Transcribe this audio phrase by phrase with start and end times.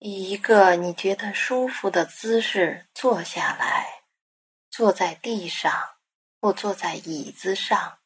[0.00, 4.04] 以一个你觉得舒服的姿势坐下来，
[4.70, 5.96] 坐在地上
[6.40, 7.98] 或坐在椅子上，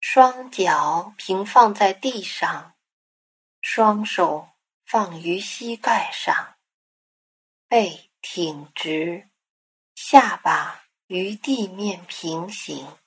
[0.00, 2.74] 双脚平放在地上，
[3.62, 4.50] 双手
[4.84, 6.56] 放于膝盖上，
[7.68, 9.30] 背挺直，
[9.94, 12.98] 下巴与地面平行。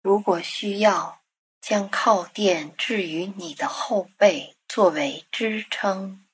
[0.00, 1.20] 如果需要，
[1.60, 6.25] 将靠垫置于你的后背作为支撑。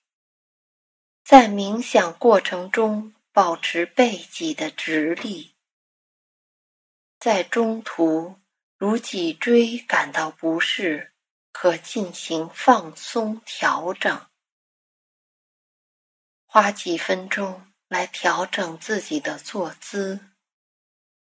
[1.25, 5.55] 在冥想过程中，保持背脊的直立。
[7.19, 8.41] 在中途，
[8.77, 11.13] 如脊椎感到不适，
[11.53, 14.27] 可进行放松调整。
[16.45, 20.19] 花几分钟来调整自己的坐姿，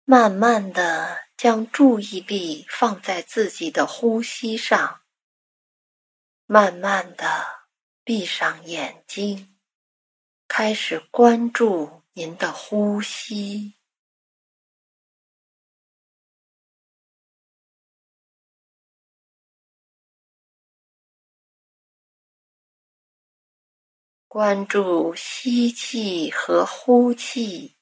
[0.04, 5.02] 慢慢的将注意力放在自己的呼吸上。
[6.48, 7.46] 慢慢的
[8.04, 9.48] 闭上眼睛。
[10.54, 13.76] 开始关注您的呼吸，
[24.28, 27.81] 关注吸气和呼气。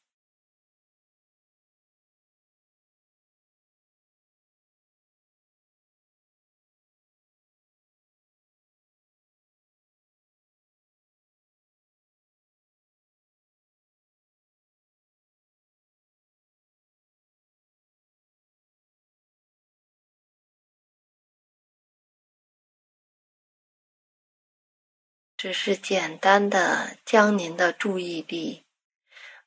[25.40, 28.66] 只是简单的将您的注意力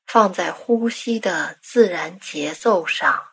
[0.06, 3.31] 放在呼吸的自然节奏上。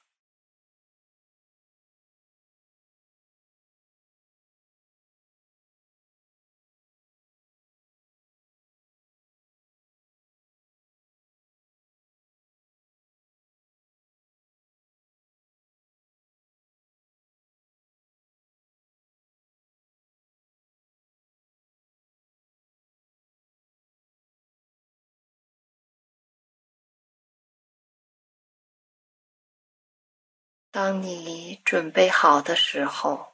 [30.72, 33.34] 当你准备好的时候，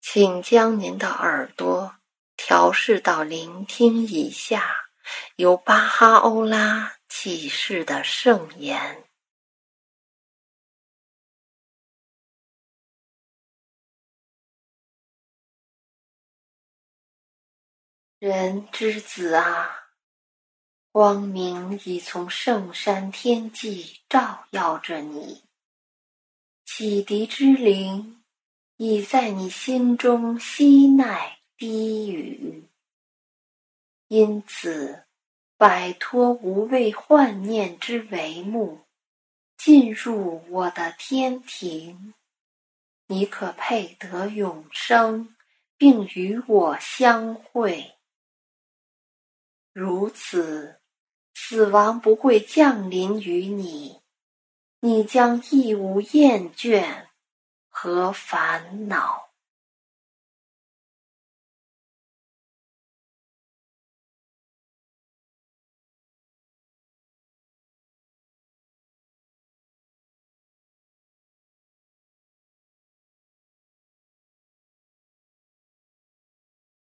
[0.00, 1.94] 请将您的耳朵
[2.36, 4.90] 调试到聆听以下
[5.36, 9.04] 由巴哈欧拉启示的圣言。
[18.18, 19.88] 人之子啊，
[20.90, 25.41] 光明已从圣山天际照耀着你。
[26.64, 28.22] 启迪之灵
[28.76, 32.68] 已在你心中吸纳低语，
[34.08, 35.04] 因此
[35.56, 38.80] 摆脱无谓幻念之帷幕，
[39.56, 42.14] 进入我的天庭，
[43.06, 45.36] 你可配得永生，
[45.76, 47.92] 并与我相会。
[49.72, 50.80] 如此，
[51.34, 54.01] 死亡不会降临于你。
[54.84, 57.06] 你将亦无厌倦
[57.68, 59.30] 和烦恼。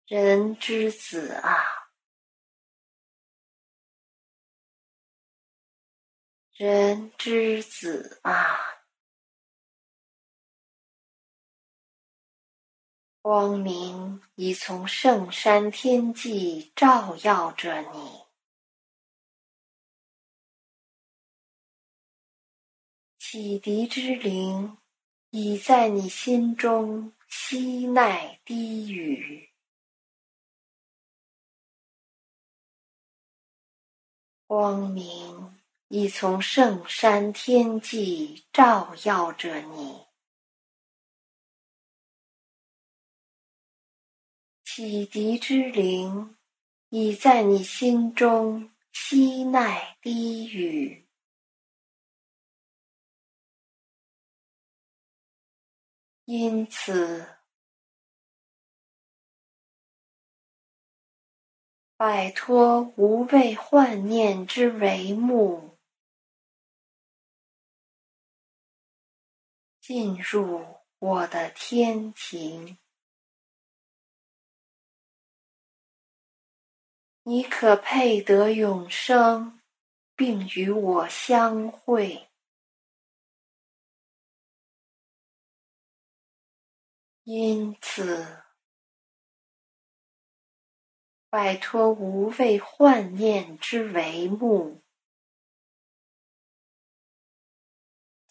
[0.07, 1.86] 人之子啊！
[6.59, 8.81] 人之子啊，
[13.21, 18.25] 光明已从圣山天际照耀着你，
[23.19, 24.79] 启迪之灵
[25.29, 29.51] 已在你心中吸纳低语，
[34.47, 35.66] 光明。
[35.89, 40.05] 已从圣山天际照耀着你，
[44.65, 46.37] 启迪之灵
[46.89, 51.07] 已在你心中吸纳低语，
[56.25, 57.37] 因此。
[61.99, 65.66] 摆脱无谓幻念之帷幕。
[69.87, 72.77] 进入我的天庭。
[77.23, 79.63] 你可配得永生，
[80.17, 82.29] 并与我相会。
[87.23, 88.43] 因此，
[91.31, 94.83] 摆脱无谓幻念之帷幕，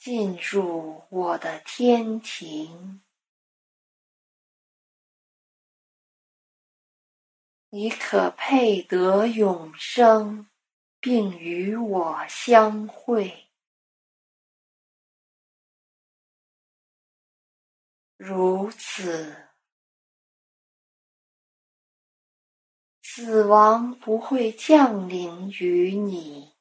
[0.05, 3.01] 进入我的天庭。
[7.69, 10.47] 你可配得永生，
[10.99, 13.47] 并与我相会。
[18.15, 19.49] 如此，
[23.01, 26.54] 死亡不会降临于你，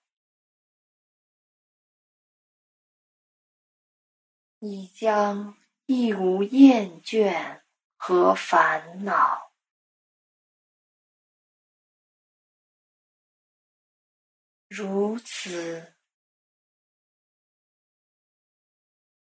[4.64, 7.60] 你将亦无厌倦
[7.96, 9.52] 和烦恼。
[14.68, 15.92] 如此，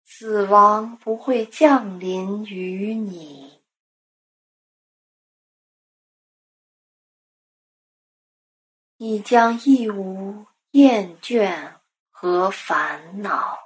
[0.04, 3.64] 死亡不会降临于你，
[8.96, 11.80] 你将亦无厌倦
[12.10, 13.61] 和烦恼。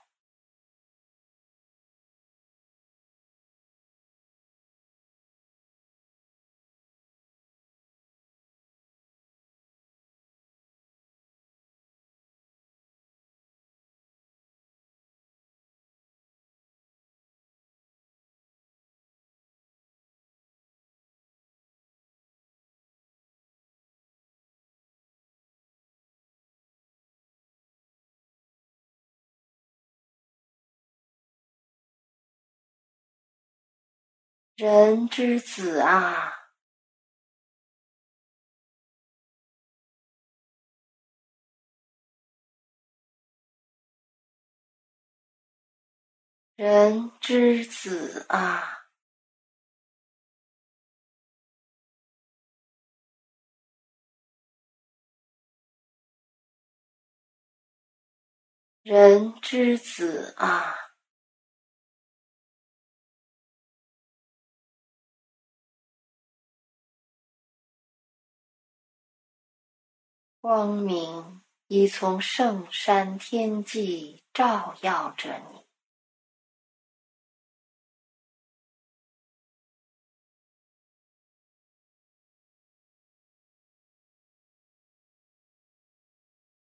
[34.57, 36.33] 人之子啊，
[46.57, 48.87] 人之子啊，
[58.83, 60.86] 人之子啊。
[70.47, 75.67] 光明已从圣山天际照耀着你，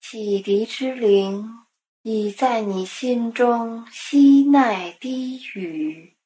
[0.03, 1.65] 启迪之灵
[2.03, 6.20] 已在你心中吸纳低语。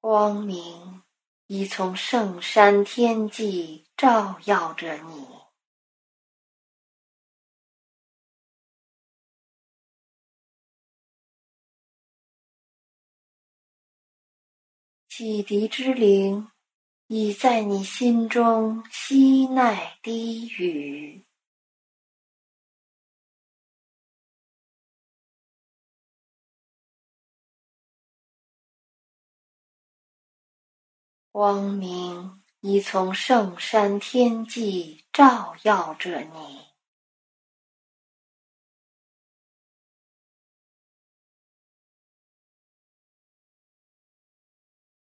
[0.00, 1.02] 光明
[1.46, 5.26] 已从圣山天际照耀着你，
[15.10, 16.50] 启迪之灵
[17.08, 21.29] 已在你心中吸纳低语。
[31.40, 36.66] 光明已从圣山天际照耀着你，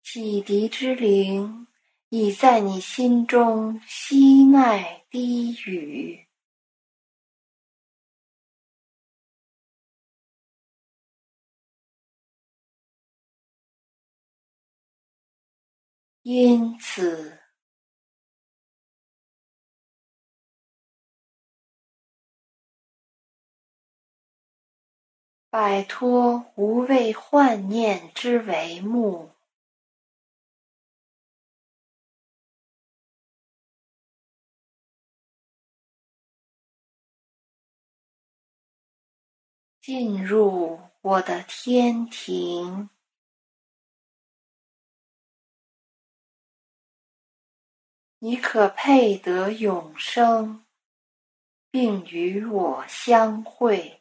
[0.02, 1.66] 启迪之灵
[2.09, 6.24] 已在你心中吸纳低语。
[16.25, 17.38] 因此，
[25.50, 29.33] 摆脱无谓幻念之帷幕，
[39.83, 42.88] 进入我的天庭。
[48.25, 50.64] 你可配得永生
[51.71, 54.00] 并与我相会。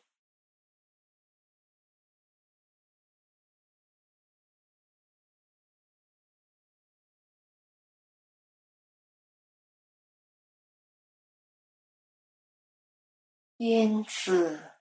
[13.57, 14.71] 因此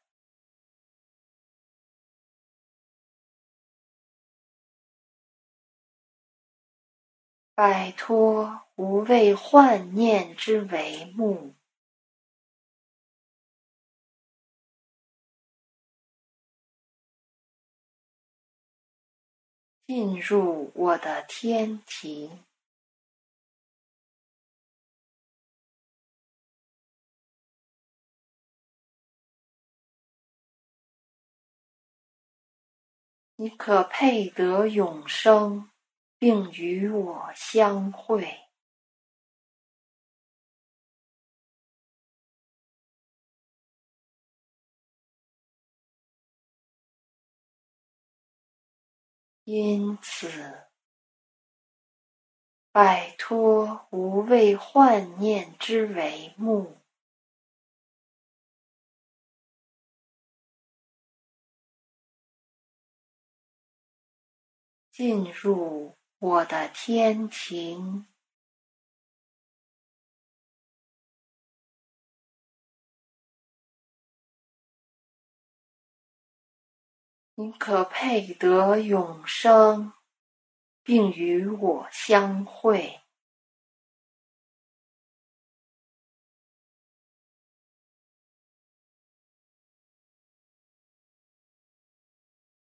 [7.57, 11.55] 摆脱无畏幻念之帷幕，
[19.87, 22.45] 进入我的天庭。
[33.37, 35.71] 你可配得永生，
[36.19, 38.42] 并与我相会。
[49.55, 50.67] 因此，
[52.71, 56.81] 摆脱无谓幻念之帷幕。
[64.91, 68.07] 进入我的天庭，
[77.43, 79.93] 你可配得永生，
[80.83, 83.01] 并与我相会。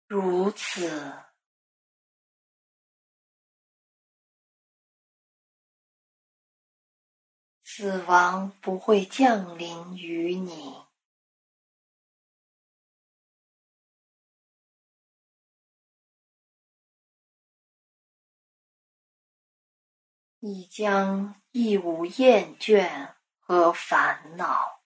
[0.07, 1.25] 如此。
[7.63, 10.84] 死亡不会降临于你，
[20.47, 24.83] 你将亦无厌倦和烦恼。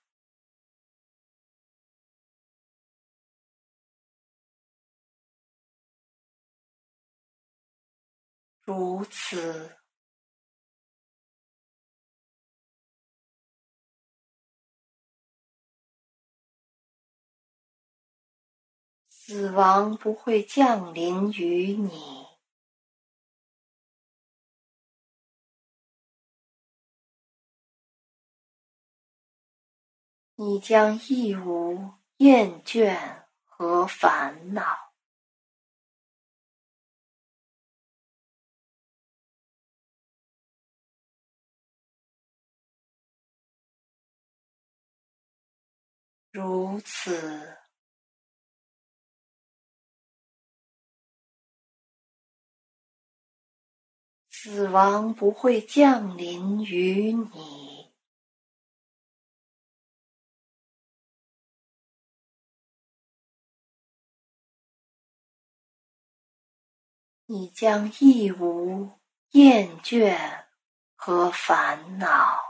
[8.63, 9.75] 如此。
[19.09, 22.28] 死亡不会降临于你，
[30.41, 34.63] 你将亦无厌倦和烦恼。
[46.31, 47.57] 如此。
[54.29, 57.78] 死亡不会降临于你，
[67.31, 68.89] 你将亦无
[69.33, 70.17] 厌倦
[70.95, 72.48] 和烦恼。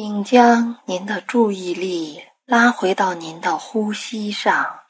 [0.00, 4.84] 请将您的注意力拉回到您的呼吸上，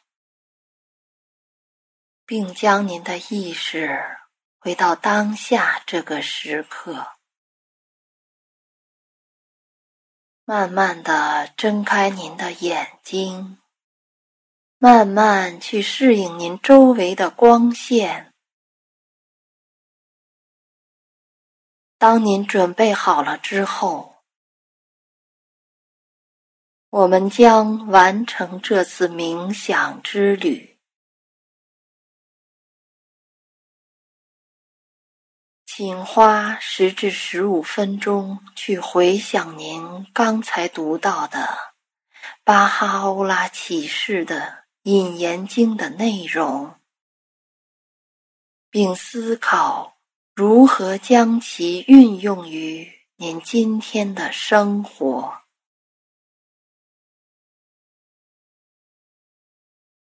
[2.27, 4.19] 并将您的意识
[4.59, 7.13] 回到当下这个时刻。
[10.45, 13.59] 慢慢的睁开您的眼睛，
[14.77, 18.35] 慢慢去适应您周围的光线。
[21.97, 24.18] 当您准备好了之后。
[26.91, 30.79] 我们将完成这次冥想之旅，
[35.67, 41.75] 请花十至十五分钟去回想您刚才读到的
[42.43, 44.41] 巴哈欧拉启示的
[44.85, 46.75] 《引言经》的内容，
[48.71, 49.99] 并思考
[50.35, 55.48] 如何将其运用于您今天的生活。